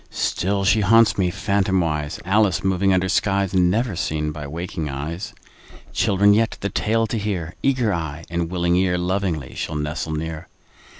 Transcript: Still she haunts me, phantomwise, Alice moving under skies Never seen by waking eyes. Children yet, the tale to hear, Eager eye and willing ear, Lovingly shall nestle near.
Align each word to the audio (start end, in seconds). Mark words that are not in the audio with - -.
Still 0.09 0.63
she 0.65 0.81
haunts 0.81 1.15
me, 1.19 1.29
phantomwise, 1.29 2.19
Alice 2.25 2.63
moving 2.63 2.91
under 2.91 3.07
skies 3.07 3.53
Never 3.53 3.95
seen 3.95 4.31
by 4.31 4.47
waking 4.47 4.89
eyes. 4.89 5.35
Children 5.93 6.33
yet, 6.33 6.57
the 6.61 6.69
tale 6.69 7.05
to 7.05 7.19
hear, 7.19 7.53
Eager 7.61 7.93
eye 7.93 8.25
and 8.27 8.49
willing 8.49 8.75
ear, 8.77 8.97
Lovingly 8.97 9.53
shall 9.53 9.75
nestle 9.75 10.13
near. 10.13 10.47